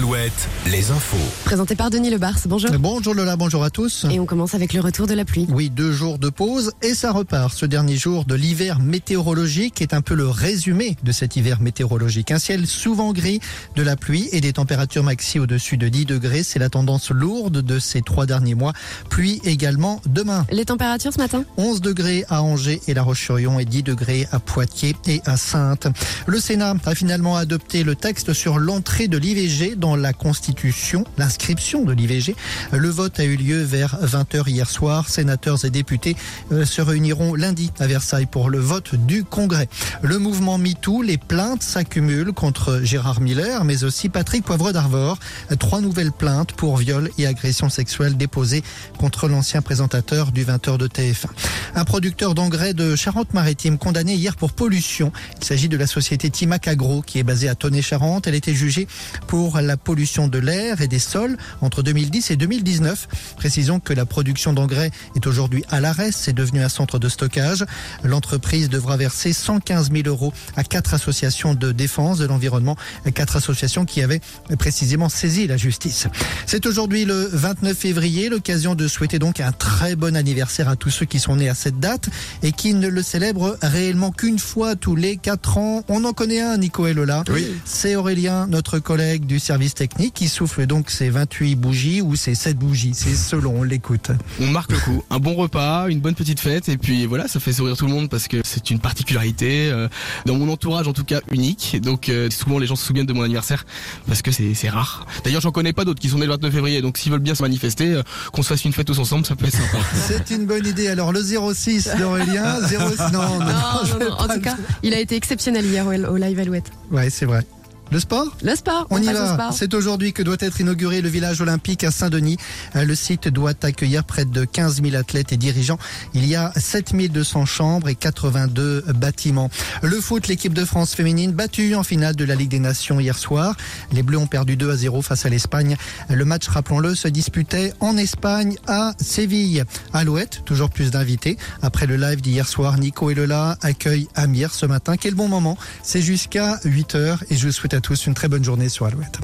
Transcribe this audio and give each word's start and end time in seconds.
Alouette, 0.00 0.48
les 0.64 0.90
infos. 0.90 1.18
Présenté 1.44 1.76
par 1.76 1.90
Denis 1.90 2.08
Lebars, 2.08 2.38
bonjour. 2.46 2.70
Bonjour 2.78 3.12
Lola, 3.12 3.36
bonjour 3.36 3.62
à 3.62 3.68
tous. 3.68 4.06
Et 4.10 4.18
on 4.18 4.24
commence 4.24 4.54
avec 4.54 4.72
le 4.72 4.80
retour 4.80 5.06
de 5.06 5.12
la 5.12 5.26
pluie. 5.26 5.46
Oui, 5.50 5.68
deux 5.68 5.92
jours 5.92 6.18
de 6.18 6.30
pause 6.30 6.72
et 6.80 6.94
ça 6.94 7.12
repart. 7.12 7.52
Ce 7.54 7.66
dernier 7.66 7.96
jour 7.96 8.24
de 8.24 8.34
l'hiver 8.34 8.78
météorologique 8.78 9.82
est 9.82 9.92
un 9.92 10.00
peu 10.00 10.14
le 10.14 10.26
résumé 10.26 10.96
de 11.02 11.12
cet 11.12 11.36
hiver 11.36 11.60
météorologique. 11.60 12.30
Un 12.30 12.38
ciel 12.38 12.66
souvent 12.66 13.12
gris, 13.12 13.40
de 13.76 13.82
la 13.82 13.94
pluie 13.94 14.30
et 14.32 14.40
des 14.40 14.54
températures 14.54 15.04
maxi 15.04 15.38
au-dessus 15.38 15.76
de 15.76 15.88
10 15.88 16.06
degrés. 16.06 16.44
C'est 16.44 16.58
la 16.58 16.70
tendance 16.70 17.10
lourde 17.10 17.60
de 17.60 17.78
ces 17.78 18.00
trois 18.00 18.24
derniers 18.24 18.54
mois. 18.54 18.72
Pluie 19.10 19.42
également 19.44 20.00
demain. 20.06 20.46
Les 20.50 20.64
températures 20.64 21.12
ce 21.12 21.18
matin 21.18 21.44
11 21.58 21.82
degrés 21.82 22.24
à 22.30 22.42
Angers 22.42 22.80
et 22.88 22.94
La 22.94 23.02
Roche-sur-Yon 23.02 23.58
et 23.58 23.66
10 23.66 23.82
degrés 23.82 24.26
à 24.32 24.38
Poitiers 24.38 24.96
et 25.06 25.20
à 25.26 25.36
Sainte. 25.36 25.88
Le 26.26 26.40
Sénat 26.40 26.72
a 26.86 26.94
finalement 26.94 27.36
adopté 27.36 27.84
le 27.84 27.96
texte 27.96 28.32
sur 28.32 28.58
l'entrée 28.58 29.06
de 29.06 29.18
l'IVG 29.18 29.76
dans 29.76 29.89
la 29.96 30.12
Constitution, 30.12 31.04
l'inscription 31.18 31.84
de 31.84 31.92
l'IVG. 31.92 32.34
Le 32.72 32.88
vote 32.88 33.18
a 33.20 33.24
eu 33.24 33.36
lieu 33.36 33.62
vers 33.62 33.96
20h 34.02 34.48
hier 34.48 34.68
soir. 34.68 35.08
Sénateurs 35.08 35.64
et 35.64 35.70
députés 35.70 36.16
euh, 36.52 36.64
se 36.64 36.82
réuniront 36.82 37.34
lundi 37.34 37.70
à 37.78 37.86
Versailles 37.86 38.26
pour 38.26 38.50
le 38.50 38.58
vote 38.58 38.94
du 38.94 39.24
Congrès. 39.24 39.68
Le 40.02 40.18
mouvement 40.18 40.58
MeToo, 40.58 41.02
les 41.02 41.18
plaintes 41.18 41.62
s'accumulent 41.62 42.32
contre 42.32 42.80
Gérard 42.82 43.20
Miller, 43.20 43.64
mais 43.64 43.84
aussi 43.84 44.08
Patrick 44.08 44.44
Poivre 44.44 44.72
d'Arvor. 44.72 45.18
Trois 45.58 45.80
nouvelles 45.80 46.12
plaintes 46.12 46.52
pour 46.52 46.76
viol 46.76 47.10
et 47.18 47.26
agression 47.26 47.68
sexuelle 47.68 48.16
déposées 48.16 48.62
contre 48.98 49.28
l'ancien 49.28 49.62
présentateur 49.62 50.32
du 50.32 50.44
20h 50.44 50.78
de 50.78 50.88
TF1. 50.88 51.26
Un 51.74 51.84
producteur 51.84 52.34
d'engrais 52.34 52.74
de 52.74 52.96
Charente-Maritime 52.96 53.78
condamné 53.78 54.14
hier 54.14 54.36
pour 54.36 54.52
pollution. 54.52 55.12
Il 55.38 55.44
s'agit 55.44 55.68
de 55.68 55.76
la 55.76 55.86
société 55.86 56.30
Timac 56.30 56.68
Agro 56.68 57.02
qui 57.02 57.18
est 57.18 57.22
basée 57.22 57.48
à 57.48 57.54
Tonnet-Charente. 57.54 58.26
Elle 58.26 58.34
était 58.34 58.54
jugée 58.54 58.86
pour 59.26 59.60
la 59.60 59.69
pollution 59.76 60.28
de 60.28 60.38
l'air 60.38 60.80
et 60.80 60.88
des 60.88 60.98
sols 60.98 61.36
entre 61.60 61.82
2010 61.82 62.30
et 62.30 62.36
2019. 62.36 63.08
Précisons 63.36 63.80
que 63.80 63.92
la 63.92 64.06
production 64.06 64.52
d'engrais 64.52 64.90
est 65.16 65.26
aujourd'hui 65.26 65.64
à 65.70 65.80
l'arrêt. 65.80 66.10
C'est 66.12 66.32
devenu 66.32 66.62
un 66.62 66.68
centre 66.68 66.98
de 66.98 67.08
stockage. 67.08 67.64
L'entreprise 68.02 68.68
devra 68.68 68.96
verser 68.96 69.32
115 69.32 69.90
000 69.92 70.02
euros 70.06 70.32
à 70.56 70.64
quatre 70.64 70.94
associations 70.94 71.54
de 71.54 71.72
défense 71.72 72.18
de 72.18 72.26
l'environnement, 72.26 72.76
quatre 73.14 73.36
associations 73.36 73.84
qui 73.84 74.02
avaient 74.02 74.20
précisément 74.58 75.08
saisi 75.08 75.46
la 75.46 75.56
justice. 75.56 76.06
C'est 76.46 76.66
aujourd'hui 76.66 77.04
le 77.04 77.28
29 77.32 77.76
février, 77.76 78.28
l'occasion 78.28 78.74
de 78.74 78.88
souhaiter 78.88 79.18
donc 79.18 79.40
un 79.40 79.52
très 79.52 79.96
bon 79.96 80.16
anniversaire 80.16 80.68
à 80.68 80.76
tous 80.76 80.90
ceux 80.90 81.06
qui 81.06 81.18
sont 81.18 81.36
nés 81.36 81.48
à 81.48 81.54
cette 81.54 81.78
date 81.78 82.08
et 82.42 82.52
qui 82.52 82.74
ne 82.74 82.88
le 82.88 83.02
célèbrent 83.02 83.56
réellement 83.62 84.10
qu'une 84.10 84.38
fois 84.38 84.76
tous 84.76 84.96
les 84.96 85.16
quatre 85.16 85.58
ans. 85.58 85.84
On 85.88 86.04
en 86.04 86.12
connaît 86.12 86.40
un, 86.40 86.56
Nico 86.56 86.86
et 86.86 86.94
Lola. 86.94 87.24
Oui. 87.30 87.46
C'est 87.64 87.96
Aurélien, 87.96 88.46
notre 88.46 88.78
collègue 88.78 89.26
du 89.26 89.38
service 89.38 89.59
technique, 89.68 90.14
qui 90.14 90.28
souffle 90.28 90.66
donc 90.66 90.90
ses 90.90 91.10
28 91.10 91.54
bougies 91.56 92.00
ou 92.02 92.16
ses 92.16 92.34
7 92.34 92.56
bougies. 92.56 92.92
C'est 92.94 93.14
selon, 93.14 93.60
on 93.60 93.62
l'écoute. 93.62 94.10
On 94.40 94.46
marque 94.46 94.72
le 94.72 94.78
coup. 94.78 95.02
Un 95.10 95.18
bon 95.18 95.34
repas, 95.34 95.88
une 95.88 96.00
bonne 96.00 96.14
petite 96.14 96.40
fête, 96.40 96.68
et 96.68 96.76
puis 96.78 97.06
voilà, 97.06 97.28
ça 97.28 97.40
fait 97.40 97.52
sourire 97.52 97.76
tout 97.76 97.86
le 97.86 97.92
monde 97.92 98.08
parce 98.08 98.28
que 98.28 98.38
c'est 98.44 98.70
une 98.70 98.78
particularité, 98.78 99.70
euh, 99.70 99.88
dans 100.26 100.36
mon 100.36 100.50
entourage 100.50 100.88
en 100.88 100.92
tout 100.92 101.04
cas, 101.04 101.20
unique. 101.30 101.78
Donc 101.82 102.08
euh, 102.08 102.30
souvent 102.30 102.58
les 102.58 102.66
gens 102.66 102.76
se 102.76 102.84
souviennent 102.86 103.06
de 103.06 103.12
mon 103.12 103.22
anniversaire 103.22 103.64
parce 104.06 104.22
que 104.22 104.30
c'est 104.30 104.54
c'est 104.54 104.68
rare. 104.68 105.06
D'ailleurs, 105.24 105.40
j'en 105.40 105.52
connais 105.52 105.72
pas 105.72 105.84
d'autres 105.84 106.00
qui 106.00 106.08
sont 106.08 106.18
nés 106.18 106.26
le 106.26 106.32
29 106.32 106.52
février, 106.52 106.82
donc 106.82 106.98
s'ils 106.98 107.12
veulent 107.12 107.20
bien 107.20 107.34
se 107.34 107.42
manifester, 107.42 107.94
euh, 107.94 108.02
qu'on 108.32 108.42
se 108.42 108.48
fasse 108.48 108.64
une 108.64 108.72
fête 108.72 108.86
tous 108.86 108.98
ensemble, 108.98 109.26
ça 109.26 109.36
peut 109.36 109.46
être 109.46 109.56
sympa. 109.56 109.78
C'est 109.94 110.30
une 110.34 110.46
bonne 110.46 110.66
idée. 110.66 110.88
Alors 110.88 111.12
le 111.12 111.22
06 111.22 111.90
d'Aurélien, 111.98 112.56
06... 112.66 112.76
Non, 113.12 113.38
non, 113.38 113.38
Non, 113.40 113.84
je 113.84 113.92
non, 113.92 113.98
vais 113.98 114.04
non. 114.06 114.12
En 114.18 114.28
tout 114.28 114.40
cas, 114.40 114.56
il 114.82 114.94
a 114.94 115.00
été 115.00 115.16
exceptionnel 115.16 115.64
hier 115.66 115.86
au, 115.86 115.90
au 115.92 116.16
live 116.16 116.38
Alouette. 116.38 116.70
Ouais, 116.90 117.10
c'est 117.10 117.26
vrai. 117.26 117.44
Le 117.90 117.98
sport 117.98 118.36
Le 118.44 118.54
sport, 118.54 118.86
On 118.90 119.02
y 119.02 119.06
va. 119.06 119.50
C'est 119.52 119.74
aujourd'hui 119.74 120.12
que 120.12 120.22
doit 120.22 120.36
être 120.38 120.60
inauguré 120.60 121.00
le 121.00 121.08
village 121.08 121.40
olympique 121.40 121.82
à 121.82 121.90
Saint-Denis. 121.90 122.36
Euh, 122.76 122.84
Le 122.84 122.94
site 122.94 123.26
doit 123.26 123.54
accueillir 123.62 124.04
près 124.04 124.24
de 124.24 124.44
15 124.44 124.80
000 124.80 124.94
athlètes 124.94 125.32
et 125.32 125.36
dirigeants. 125.36 125.78
Il 126.14 126.24
y 126.24 126.36
a 126.36 126.52
7 126.56 126.94
200 127.10 127.46
chambres 127.46 127.88
et 127.88 127.96
82 127.96 128.84
bâtiments. 128.94 129.50
Le 129.82 130.00
foot, 130.00 130.28
l'équipe 130.28 130.54
de 130.54 130.64
France 130.64 130.94
féminine 130.94 131.32
battue 131.32 131.74
en 131.74 131.82
finale 131.82 132.14
de 132.14 132.24
la 132.24 132.36
Ligue 132.36 132.50
des 132.50 132.60
Nations 132.60 133.00
hier 133.00 133.18
soir. 133.18 133.56
Les 133.90 134.04
Bleus 134.04 134.18
ont 134.18 134.28
perdu 134.28 134.56
2 134.56 134.70
à 134.70 134.76
0 134.76 135.02
face 135.02 135.26
à 135.26 135.28
l'Espagne. 135.28 135.76
Le 136.08 136.24
match, 136.24 136.46
rappelons-le, 136.46 136.94
se 136.94 137.08
disputait 137.08 137.72
en 137.80 137.96
Espagne 137.96 138.56
à 138.68 138.92
Séville. 139.00 139.64
Alouette, 139.92 140.42
toujours 140.44 140.70
plus 140.70 140.92
d'invités. 140.92 141.36
Après 141.60 141.86
le 141.86 141.96
live 141.96 142.20
d'hier 142.20 142.46
soir, 142.46 142.78
Nico 142.78 143.10
et 143.10 143.14
Lola 143.14 143.58
accueillent 143.62 144.08
Amir 144.14 144.54
ce 144.54 144.66
matin. 144.66 144.96
Quel 144.96 145.14
bon 145.14 145.26
moment. 145.26 145.58
C'est 145.82 146.02
jusqu'à 146.02 146.60
8 146.64 146.94
heures 146.94 147.24
et 147.30 147.36
je 147.36 147.46
vous 147.46 147.52
souhaite 147.52 147.79
tous 147.80 148.06
une 148.06 148.14
très 148.14 148.28
bonne 148.28 148.44
journée 148.44 148.68
sur 148.68 148.86
Alouette. 148.86 149.18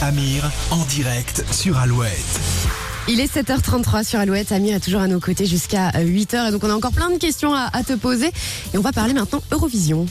Amir, 0.00 0.50
en 0.70 0.84
direct 0.84 1.44
sur 1.50 1.78
Alouette. 1.78 2.40
Il 3.08 3.20
est 3.20 3.34
7h33 3.34 4.04
sur 4.04 4.18
Alouette. 4.18 4.52
Amir 4.52 4.76
est 4.76 4.80
toujours 4.80 5.00
à 5.00 5.08
nos 5.08 5.20
côtés 5.20 5.46
jusqu'à 5.46 5.90
8h. 5.90 6.48
Et 6.48 6.50
donc, 6.50 6.64
on 6.64 6.70
a 6.70 6.74
encore 6.74 6.92
plein 6.92 7.10
de 7.10 7.18
questions 7.18 7.54
à, 7.54 7.68
à 7.72 7.82
te 7.82 7.94
poser. 7.94 8.28
Et 8.72 8.78
on 8.78 8.82
va 8.82 8.92
parler 8.92 9.12
maintenant 9.12 9.42
Eurovision. 9.50 10.06